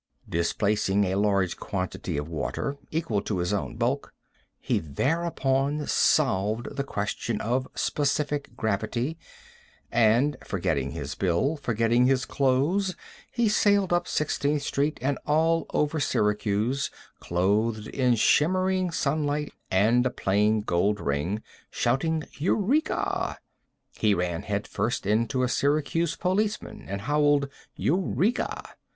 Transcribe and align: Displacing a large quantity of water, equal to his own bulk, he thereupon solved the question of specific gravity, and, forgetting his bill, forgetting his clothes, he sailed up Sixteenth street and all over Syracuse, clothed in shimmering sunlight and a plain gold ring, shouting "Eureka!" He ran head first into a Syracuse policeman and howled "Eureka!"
Displacing 0.27 1.03
a 1.03 1.13
large 1.13 1.57
quantity 1.57 2.17
of 2.17 2.27
water, 2.27 2.75
equal 2.89 3.21
to 3.21 3.37
his 3.37 3.53
own 3.53 3.75
bulk, 3.75 4.15
he 4.59 4.79
thereupon 4.79 5.85
solved 5.85 6.75
the 6.75 6.83
question 6.83 7.39
of 7.39 7.67
specific 7.75 8.55
gravity, 8.57 9.19
and, 9.91 10.37
forgetting 10.43 10.89
his 10.89 11.13
bill, 11.13 11.55
forgetting 11.55 12.07
his 12.07 12.25
clothes, 12.25 12.95
he 13.31 13.47
sailed 13.47 13.93
up 13.93 14.07
Sixteenth 14.07 14.63
street 14.63 14.97
and 15.03 15.19
all 15.27 15.67
over 15.69 15.99
Syracuse, 15.99 16.89
clothed 17.19 17.85
in 17.85 18.15
shimmering 18.15 18.89
sunlight 18.89 19.53
and 19.69 20.03
a 20.07 20.09
plain 20.09 20.61
gold 20.61 20.99
ring, 20.99 21.43
shouting 21.69 22.23
"Eureka!" 22.39 23.37
He 23.99 24.15
ran 24.15 24.41
head 24.41 24.65
first 24.67 25.05
into 25.05 25.43
a 25.43 25.47
Syracuse 25.47 26.15
policeman 26.15 26.85
and 26.87 27.01
howled 27.01 27.47
"Eureka!" 27.75 28.67